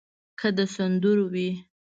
[0.39, 1.49] که د سندرو وي.